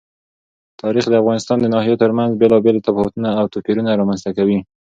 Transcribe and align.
تاریخ 0.81 1.05
د 1.09 1.13
افغانستان 1.21 1.57
د 1.61 1.65
ناحیو 1.73 2.01
ترمنځ 2.03 2.31
بېلابېل 2.39 2.77
تفاوتونه 2.87 3.29
او 3.39 3.45
توپیرونه 3.53 3.91
رامنځ 3.99 4.19
ته 4.25 4.31
کوي. 4.37 4.59